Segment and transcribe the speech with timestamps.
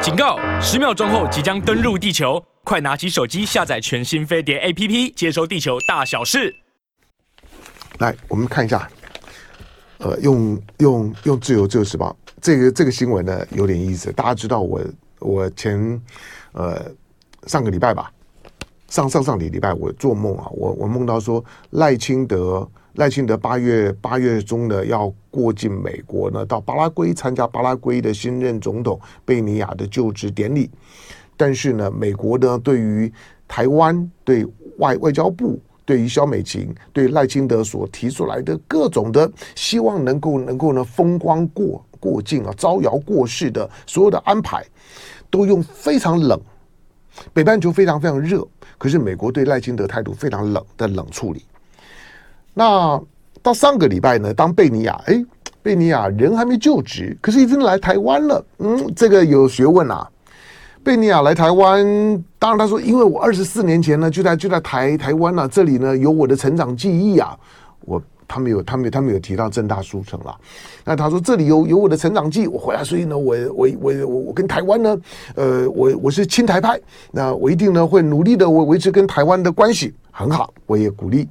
[0.00, 0.38] 警告！
[0.60, 6.54] 十秒钟后即将登陆地球，快拿起手机下载全新飞碟 APP，接收地球大小事。
[7.98, 8.88] 来，我们看一下，
[9.98, 14.12] 呃，用用用自由自由时报这个这个新闻呢有点意思。
[14.12, 14.80] 大家知道我
[15.18, 16.00] 我前
[16.52, 16.80] 呃
[17.46, 18.10] 上个礼拜吧，
[18.88, 22.66] 上上上礼礼拜我做梦啊，我我梦到说赖清德。
[22.98, 30.68] 赖清德八月八月中呢要过境美国呢，到巴拉圭参加巴拉圭的新任总统贝尼亚的就职典礼。
[31.36, 33.10] 但是呢，美国呢对于
[33.46, 34.44] 台湾、对
[34.78, 44.66] 外外交部、对于萧美琴、对赖清德所提出来的各种的希望能够能够呢风光过过境啊，招摇过市的所有的安排，
[45.30, 46.40] 都用非常冷。
[47.32, 48.44] 北半球非常非常热，
[48.76, 51.44] 可是美国对赖清德态度非常冷的冷处理。
[52.58, 53.00] 那
[53.40, 55.24] 到上个礼拜呢，当贝尼亚哎，
[55.62, 58.44] 贝尼亚人还没就职，可是已经来台湾了。
[58.58, 60.10] 嗯，这个有学问啊。
[60.82, 61.86] 贝尼亚来台湾，
[62.36, 67.38] 当然他说，因为我二十四年前呢就在就在台台湾呢、这里呢有我的成长记忆啊。
[67.82, 70.36] 我他们有他们他们有提到政大书城了。
[70.84, 75.00] 那他说这里有有我的成长记，我回来，所以呢，我我我我我跟台湾呢，
[75.36, 76.80] 呃，我我是亲台派，
[77.12, 81.28] 那我一定呢会努力的维维持跟台湾的关系很好，我也鼓励。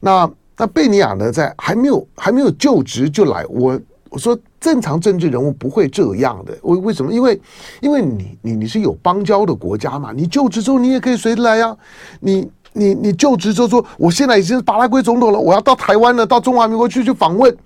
[0.00, 0.30] 那。
[0.60, 3.80] 那贝尼亚呢，在还没有还没有就职就来，我
[4.10, 7.10] 我说正常政治人物不会这样的，为为什么？
[7.10, 7.40] 因为
[7.80, 11.76] 因为你你你是有邦交的国家嘛，你就职之后你也可以随时来呀、啊。
[12.20, 17.56] 你你你就职之后说，我现在已经是巴拉圭总统了，我要到台湾了，到中华民国去去访问，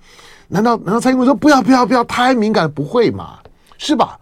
[0.47, 2.71] 难道难道蔡英文说不要不要不要太敏感？
[2.71, 3.39] 不会嘛，
[3.77, 4.17] 是吧？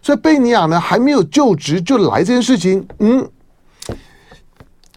[0.00, 3.28] 所以贝尼亚呢还没有就职就来这件事情，嗯，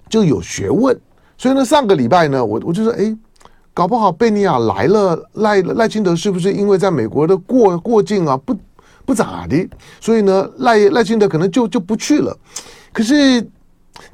[0.08, 0.96] 就有学问。
[1.38, 3.16] 所以呢，上个礼拜呢，我我就说，哎，
[3.74, 8.58] 搞不好贝尼亚来了，赖赖清德是不是因为在美国的过过境啊，不
[9.06, 9.70] 不咋的，
[10.02, 12.36] 所以呢，赖赖清德可能就就不去了。
[12.92, 13.48] 可是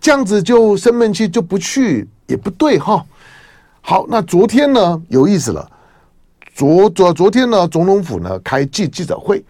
[0.01, 3.05] 这样子就生闷气就不去也不对哈。
[3.79, 5.65] 好，那昨天呢有意思了，
[6.53, 9.43] 昨昨昨天呢，总统府呢开记记者会，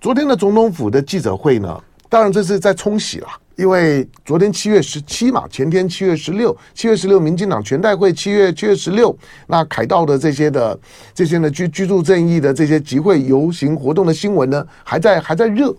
[0.00, 3.28] 昨天的总统府的记者会呢，当然这是在冲洗了。
[3.58, 9.14] 因为昨天七月十七嘛，前天七月十六，七月十六民进党全代会，七月七月十六，
[9.48, 10.78] 那凯道的这些的
[11.12, 15.74] 这些呢居居住正义的这些集会游行活动的新闻呢，还在还在热，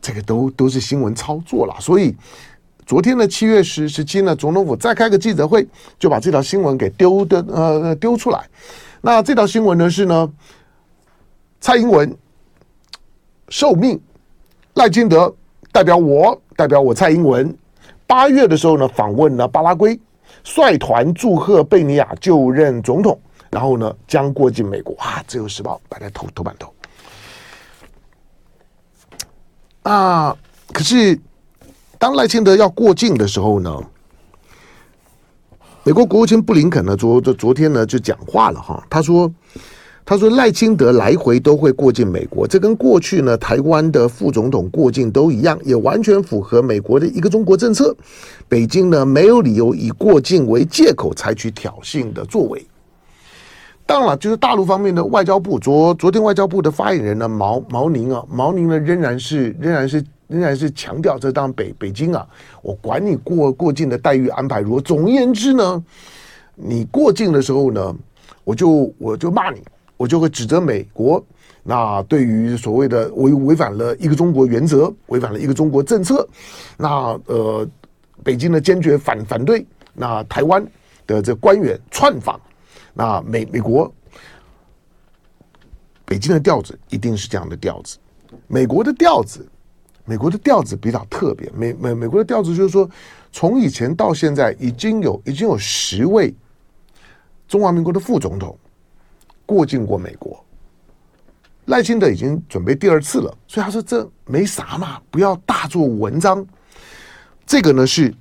[0.00, 1.76] 这个都都是新闻操作了。
[1.80, 2.16] 所以
[2.86, 5.68] 昨天的七月十十七呢，总统府再开个记者会，
[5.98, 8.42] 就把这条新闻给丢的呃丢出来。
[9.02, 10.32] 那这条新闻呢是呢，
[11.60, 12.16] 蔡英文
[13.50, 14.00] 受命，
[14.72, 15.36] 赖金德
[15.70, 16.40] 代表我。
[16.56, 17.54] 代表我蔡英文
[18.06, 20.00] 八月的时候呢，访问了巴拉圭，
[20.42, 25.22] 率团祝贺贝尼亚就任总统，然后呢将过境美国啊。
[25.26, 26.72] 自由时报摆在头头版头
[29.82, 30.36] 啊。
[30.72, 31.20] 可是
[31.98, 33.78] 当赖清德要过境的时候呢，
[35.84, 39.30] 美国国务卿布林肯呢昨昨天呢就讲话了哈，他说。
[40.08, 47.92] 他说赖清德来回都会过境美国，这跟过去呢台湾的副总统过境都一样，也完全符合美国的一个中国政策。
[48.48, 52.64] 北京呢没有理由以过境为借口采取挑衅的作为。
[53.84, 62.24] 当然了，就是大陆方面的外交部昨昨天外交部的发言人呢毛毛宁啊毛宁呢仍然是仍然是仍然是强调，这当北北京啊，
[62.62, 64.80] 我管你过过境的待遇安排如何。
[64.80, 65.84] 总而言之呢，
[66.54, 67.92] 你过境的时候呢，
[68.44, 69.60] 我就我就骂你。
[69.96, 71.24] 我就会指责美国，
[71.62, 76.28] 那对于所谓的违违反了一个中国原则，违反了一个中国政策，
[76.76, 77.66] 那呃，
[78.22, 80.62] 北京呢坚决反反对，那台湾
[81.06, 82.38] 的这官员窜访，
[82.92, 83.90] 那美美国，
[86.04, 87.96] 北京的调子一定是这样的调子，
[88.48, 89.48] 美国的调子，
[90.04, 92.88] 美国的调子比较特别，美美美国的调子就是说，
[93.32, 96.34] 从以前到现在已经有已经有十位
[97.48, 98.58] 中华民国的副总统。
[99.46, 100.44] 过境过美国，
[101.66, 106.44] 赖清德已经准备第二次了，所以他说这没啥嘛，不要大做文章。
[107.46, 108.12] 这个呢是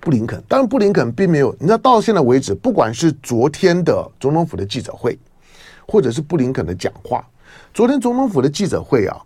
[0.00, 5.18] 布林肯，当然布林肯并没有，你知道到现在为止，不管是昨天的总统府的记者会，
[5.86, 7.28] 或者是布林肯的讲话，
[7.74, 9.22] 昨天总统府的记者会啊，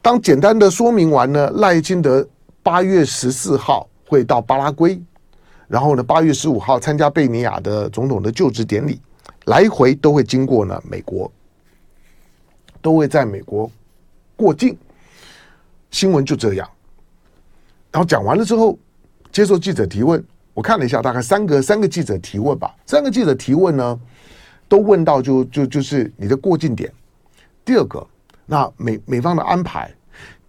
[0.00, 2.26] 当简单的说明完呢，赖清德
[2.62, 4.98] 八月十四号会到巴拉圭。
[5.72, 9.00] 然后呢，八月十五号参加贝尼亚的总统的就职典礼，
[9.46, 11.32] 来回都会经过呢美国，
[12.82, 13.70] 都会在美国
[14.36, 14.76] 过境。
[15.90, 16.68] 新闻就这样。
[17.90, 18.78] 然后讲完了之后，
[19.30, 20.22] 接受记者提问，
[20.52, 22.76] 我看了一下，大概三个三个记者提问吧。
[22.84, 23.98] 三个记者提问呢，
[24.68, 26.92] 都问到就就就是你的过境点。
[27.64, 28.06] 第二个，
[28.44, 29.90] 那美美方的安排，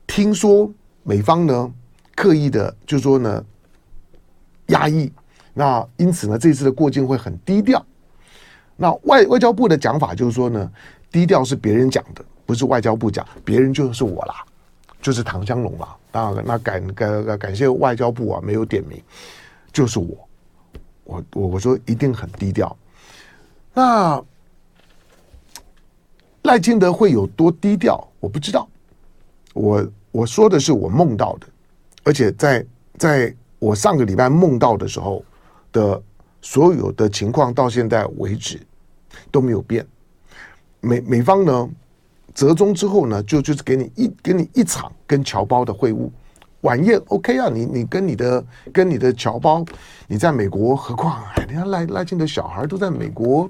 [0.05, 0.69] 听说
[1.01, 1.73] 美方呢
[2.13, 3.41] 刻意的就说呢
[4.67, 5.11] 压抑，
[5.53, 7.83] 那因此呢这次的过境会很低调。
[8.75, 10.71] 那外外交部的讲法就是说呢，
[11.11, 14.35] 低调是别人讲的，不是外交部讲，别人就是我啦，
[15.01, 15.95] 就是唐湘龙啦。
[16.11, 19.01] 那那感感感谢外交部啊，没有点名，
[19.71, 20.29] 就是我，
[21.03, 22.75] 我我我说一定很低调。
[23.73, 24.23] 那。
[26.43, 28.05] 赖清德会有多低调？
[28.19, 28.67] 我不知道。
[29.53, 31.47] 我我说的是我梦到的，
[32.03, 32.65] 而且在
[32.97, 33.33] 在
[33.63, 35.23] 我上个礼拜梦到的时候
[35.71, 36.01] 的
[36.41, 38.59] 所有的情况，到现在为止
[39.31, 39.87] 都没有变。
[40.81, 41.69] 美美方呢，
[42.35, 46.09] 折中之后呢，就就是给你一给你一场跟侨胞的会晤
[46.59, 47.47] 晚宴，OK 啊？
[47.47, 49.63] 你你跟你的跟你的侨胞，
[50.07, 53.49] 你在美国，何况哎，人家赖赖清德小孩都在美国。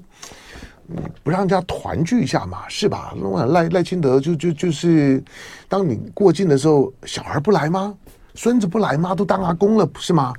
[1.24, 3.16] 不让人家团聚一下嘛，是吧？
[3.16, 5.24] 那赖赖清德就就就是，
[5.70, 7.96] 当你过境的时候，小孩不来吗？
[8.36, 9.14] 孙子不来吗？
[9.16, 10.34] 都当阿公了，不是吗？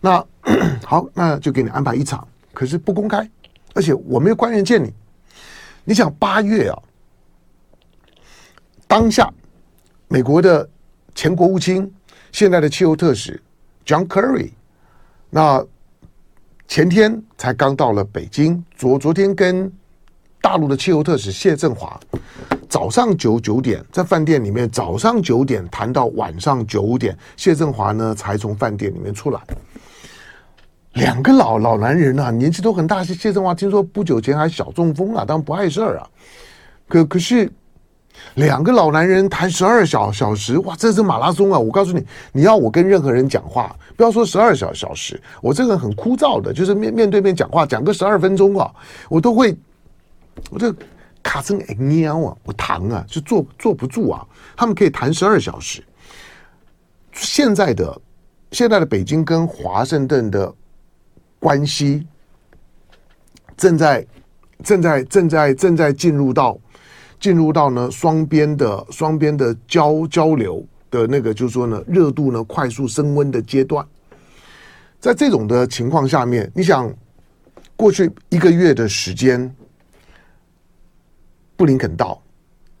[0.00, 0.24] 那
[0.84, 3.28] 好，那就给你安排一场，可是不公开，
[3.74, 4.92] 而且我没有官员见你。
[5.84, 6.78] 你想八月啊，
[8.86, 9.32] 当下
[10.08, 10.68] 美国的
[11.14, 11.92] 前国务卿，
[12.32, 13.42] 现在的气候特使
[13.84, 14.52] John Kerry，
[15.30, 15.64] 那。
[16.68, 19.72] 前天才刚到了北京，昨昨天跟
[20.40, 21.98] 大陆的气候特使谢振华
[22.76, 29.40] 早上九九点在饭店里面，早上九点谈到晚上九点，谢振华呢才从饭店里面出来。
[30.92, 33.02] 两个老老男人啊，年纪都很大。
[33.02, 36.06] 谢谢振华听说不久前还小中风啊，当然不碍事儿啊。
[36.86, 37.50] 可可是。
[38.34, 41.58] 两个老男人谈十二小小时，哇，这是马拉松啊！
[41.58, 42.02] 我告诉你，
[42.32, 48.70] 你要我跟任何人讲话，不要说十二小小时，我这个人很枯燥的，就是面面对面讲话，讲个十二分钟啊，
[49.10, 49.54] 我都会，
[50.50, 50.74] 我这
[51.26, 54.24] 卡成哎喵啊，我躺啊，就坐坐不住啊。
[54.56, 55.82] 他们可以谈十二小时。
[57.10, 58.00] 现在的
[58.52, 60.54] 现在的北京跟华盛顿的
[61.40, 62.06] 关系
[63.56, 64.06] 正在
[64.62, 66.56] 正在正在正在进入到。
[67.18, 73.84] 进入到呢双边的双边的交交流的那个，就是说呢热度呢快速升温的阶段，
[75.00, 76.92] 在这种的情况下面，你想
[77.74, 79.50] 过去一个月的时间，
[81.56, 82.22] 布林肯到，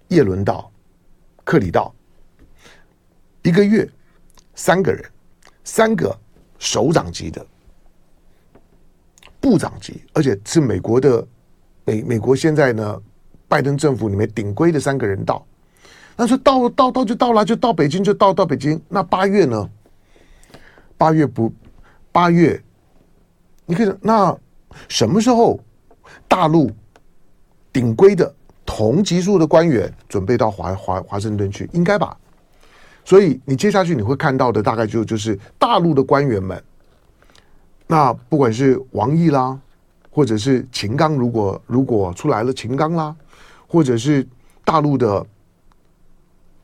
[0.08, 0.70] 叶伦到，
[1.44, 1.94] 克里到，
[3.42, 3.88] 一个月
[4.54, 5.04] 三个人，
[5.64, 6.16] 三个
[6.58, 7.44] 首长级的
[9.40, 11.26] 部长级，而且是美国的
[11.84, 13.02] 美美国现在呢。
[13.48, 15.46] 拜登政府里面顶规的三个人到，
[16.16, 18.82] 那说到到到就到了，就到北京就到到北京。
[18.88, 19.70] 那八月呢？
[20.98, 21.54] 八月不，
[22.10, 22.60] 八月，
[23.64, 24.36] 你看那
[24.88, 25.60] 什么时候
[26.26, 26.68] 大陆
[27.72, 28.34] 顶规的
[28.76, 31.66] 同级数的官员准备到华华华盛顿去？
[31.72, 32.14] 应该吧。
[33.06, 36.62] 所以你接下去你会看到的大概就就是大陆的官员们，
[37.86, 39.58] 那不管是王毅啦，
[40.10, 43.16] 或者是秦刚，如果如果出来了秦刚啦。
[43.68, 44.24] 或者是
[44.64, 45.26] 大陆的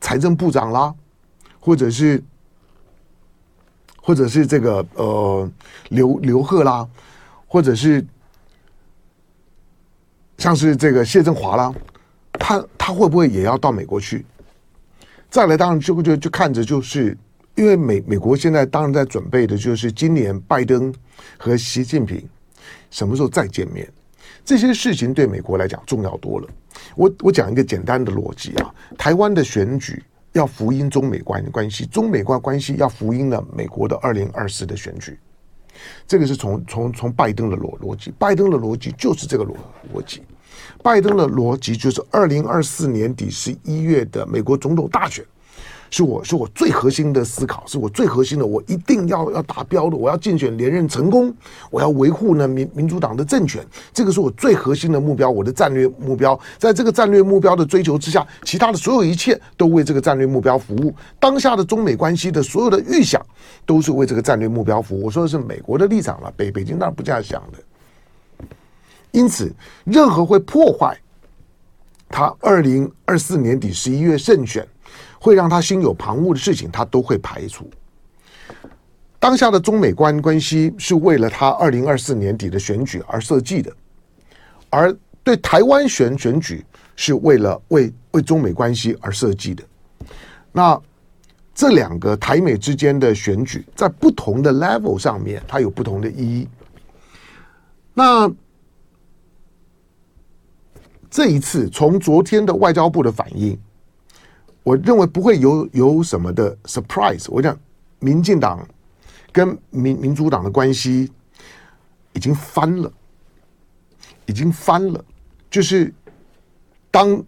[0.00, 0.94] 财政部长啦，
[1.58, 2.22] 或者是
[4.00, 5.50] 或者是这个呃
[5.88, 6.88] 刘刘鹤啦，
[7.48, 8.06] 或者是
[10.38, 11.74] 像是这个谢振华啦，
[12.42, 14.26] 他他会不会也要到美国去？
[15.30, 17.16] 再来，当然就就就看着，就是
[17.54, 20.92] 因为美美国现在当然在准备的就是今年拜登
[21.38, 22.28] 和习近平
[22.90, 23.88] 什么时候再见面，
[24.44, 26.48] 这些事情对美国来讲重要多了。
[26.96, 35.16] 我我讲一个简单的逻辑啊，台湾的选举要福音中美关关系，中美关关系要福音了美国的二零二四的选举，
[36.08, 39.54] 这个是从从从拜登的逻逻辑，拜登的逻辑就是这个逻
[39.94, 40.22] 逻辑，
[40.82, 45.24] 拜登的逻辑就是二零二四年底十一月的美国总统大选。
[45.94, 51.30] 是我是我最核心的思考，是我最核心的，我一定要要达标的，我要竞选连任成功，
[51.70, 60.94] 我要维护呢民民主党的政权，这个是我最核心的目标，我的战略目标，在这个战略目标的追求之下，其他的所有一切都为这个战略目标服务。
[61.20, 63.20] 当下的中美关系的所有的预想，
[63.66, 65.04] 都是为这个战略目标服务。
[65.04, 67.58] 我说的是美国的立场了，北北京当然不这样想的。
[69.12, 69.54] 因此，
[69.84, 70.98] 任何会破坏
[72.08, 74.66] 他二零二四年底十一月胜选。
[75.24, 77.70] 会让他心有旁骛的事情，他都会排除。
[79.20, 83.72] 当下的中美关关系是为了他二零二四年底的选举而设计的，
[84.68, 84.92] 而
[85.22, 86.66] 对台湾选选举
[86.96, 89.62] 是为了为为中美关系而设计的。
[90.50, 90.76] 那
[91.54, 96.48] 这两个台美之间的选举，在不同的 level 上面，它有不同的意义。
[97.94, 98.28] 那
[101.12, 103.56] 这一次，从昨天的外交部的反应。
[104.62, 107.26] 我认为不会有有什么的 surprise。
[107.28, 107.54] 我讲，
[107.98, 108.66] 民进党
[109.30, 111.12] 跟民民主党的关系
[112.14, 112.90] 已经翻了，
[114.24, 115.04] 已经翻了。
[115.50, 115.92] 就是
[116.90, 117.22] 当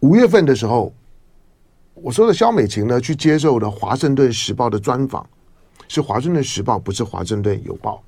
[0.00, 0.92] 五月份的时候，
[1.94, 5.24] 我说的萧美琴呢去接受了《华盛顿时报》的专访，
[5.86, 8.02] 是《华盛顿时报》，不是《华盛顿邮报》。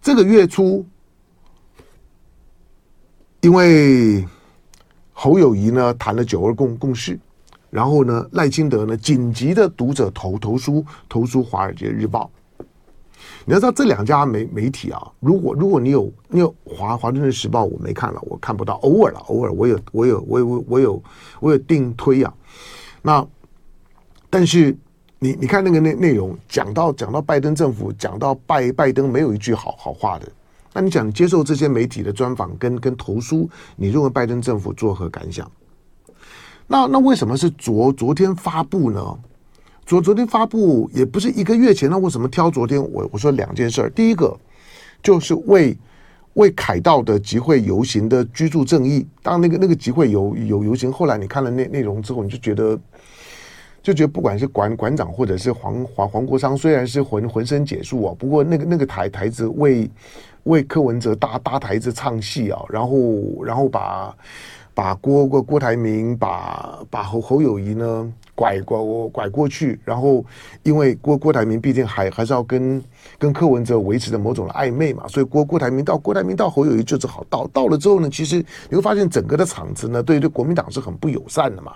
[0.00, 0.84] 这个月初，
[3.42, 4.24] 因为
[5.12, 7.18] 侯友谊呢谈了九二共共识，
[7.70, 12.30] 然后呢赖清德呢紧急的读者投投书投书《华尔街日报》。
[13.44, 21.02] 你要知道这两家媒媒体啊，如果如果你有你有华华盛顿时报，我没看了，我看不到，偶尔了，偶尔我有我有我有我有我有
[21.40, 22.32] 我有订推啊。
[23.02, 23.26] 那
[24.30, 24.76] 但是。
[25.24, 30.26] 你你看那个内内容，讲到讲到拜登政府，讲到拜拜登没有一句好好话的。
[30.72, 35.50] 那你讲接受这些媒体的专访跟跟投书，你认为拜登政府作何感想？
[36.66, 39.18] 那那为什么是昨昨天发布呢？
[39.84, 42.80] 昨昨天发布也不是一个月前，那为什么挑昨天？
[42.92, 44.34] 我我说两件事儿，第一个
[45.02, 45.76] 就是为
[46.34, 49.06] 为凯道的集会游行的居住正义。
[49.22, 52.78] 当那个那个集会游游游行，后来你看了内内容之后，你就觉得。
[53.82, 59.90] 就觉得不管是馆馆长或者是黄黄黄国昌，虽然是浑浑身解数啊，不过那个那个台台子为
[60.44, 64.16] 为柯文哲搭搭台子唱戏啊，然后然后把
[64.72, 70.24] 把郭郭郭台铭把把侯侯友谊呢拐过拐过去，然后
[70.62, 72.82] 因为郭郭台铭毕竟还还是要跟
[73.18, 81.72] 跟柯文哲维持着某种的暧昧嘛，所以郭郭台铭到郭台铭到侯友谊就只好到到了之后呢，其实你会发现整个的场子呢，对对国民党是很不友善的嘛。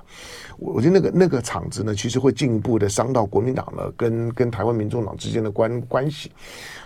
[0.58, 6.32] 我我觉得那个那个场子呢，其实会进一步的伤到国民党呢，跟跟台湾民众党之间的关关系。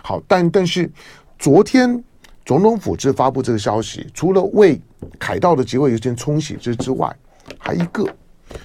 [0.03, 0.91] 好，但但是
[1.39, 2.03] 昨天
[2.45, 4.79] 总统府是发布这个消息，除了为
[5.17, 7.15] 凯道的结尾有些冲洗之之外，
[7.57, 8.05] 还一个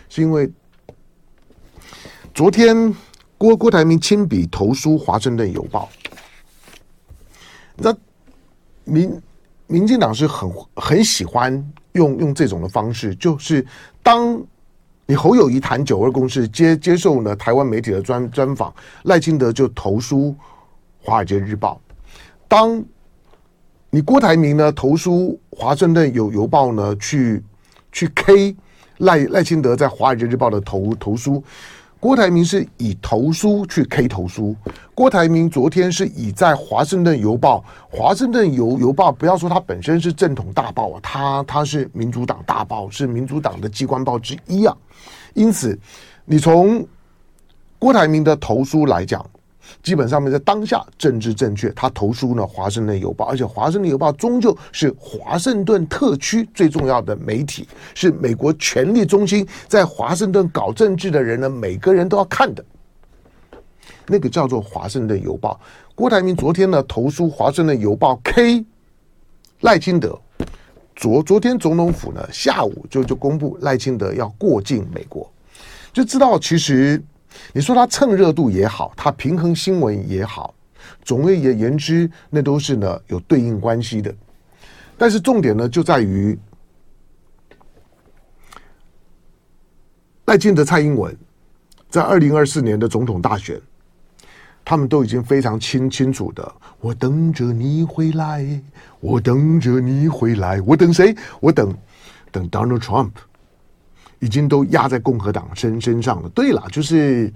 [0.09, 0.51] 是因为
[2.37, 2.95] 昨天
[3.39, 5.89] 郭郭台铭亲笔投书《华盛顿邮报》，
[7.77, 7.97] 那
[8.85, 9.19] 民
[9.67, 13.67] 民进党是很很喜欢用用这种的方式，就是
[14.03, 14.39] 当。
[15.09, 18.75] 你侯友宜谈九二共识，接接受呢台湾媒体的专专访，
[19.05, 20.31] 赖清德就投书
[21.01, 21.81] 《华尔街日报》。
[22.49, 22.85] 当
[23.89, 27.41] 你郭台铭呢投书《华盛顿邮邮报》呢，去
[27.93, 28.57] 去 K
[28.99, 31.43] 赖赖清德在《华尔街日报》的投投书。
[32.07, 34.55] 郭台铭是以投书去 K 投书。
[34.95, 37.65] 郭台铭昨天是以在《华盛顿邮报》，
[37.99, 44.77] 《华盛顿邮邮报》不要说它本身是正统大报啊，它它是民主党大报，是民主党的机关报之一啊。
[45.35, 45.77] 因此，
[46.25, 46.87] 你从
[47.77, 49.27] 郭台铭的投书来讲。
[49.83, 62.65] 基本上面在当下政治正确，他投书呢《华盛顿邮报》，而且《华盛顿邮报》终究是华盛顿特区最重要的媒体，是美国权力中心在华盛顿搞政治的人呢，每个人都要看的。
[64.07, 65.61] 那个叫做《华盛顿邮报》。
[65.95, 68.65] 郭台铭昨天呢投书《华盛顿邮报》K
[69.61, 70.19] 赖清德，
[70.95, 75.31] 昨昨天总统府呢下午就就公布赖清德要过境美国，
[75.93, 77.03] 就知道其实。
[77.53, 80.55] 你说他蹭热度也好，他平衡新闻也好，
[81.03, 84.15] 总而言之，那都是呢有对应关系的。
[84.99, 86.39] 但是重点呢就在于
[90.27, 91.17] 赖清德、蔡英文
[91.89, 93.61] 在二零二四年的总统大选，
[94.65, 98.45] 他们都已经非常清清楚的，我等着你回来，
[99.01, 101.15] 我等着你回来，我等谁？
[101.41, 101.73] 我等
[102.33, 103.13] 等 Donald Trump。
[104.27, 106.29] 已经都压在共和党身身上了。
[106.31, 107.33] 对了，就是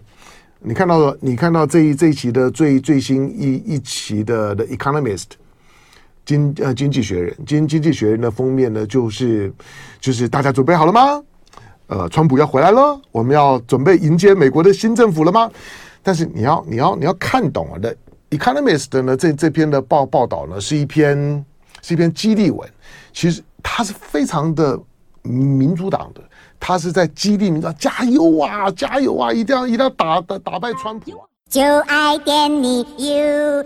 [0.59, 5.23] 你看到你看到这一这一期的最最新一一期的的《Economist》
[6.25, 9.53] 经呃经济学人经经济学人的封面呢，就是
[10.01, 11.23] 就是大家准备好了吗？
[11.87, 15.49] 呃，川普要回来了，我们要准备迎接美国的新政府了吗？
[16.03, 17.97] 但是你要你要你要看懂了的，
[18.37, 21.45] 《Economist》呢这这篇的报报道呢是一篇
[21.83, 22.69] 是一篇激励文，
[23.13, 24.79] 其实它是非常的
[25.23, 26.23] 民主党的。
[26.61, 29.33] 他是在激励民众加油啊，加油啊！
[29.33, 31.13] 一定要一定要打打打败川普！
[31.49, 33.65] 就爱点你 UFO。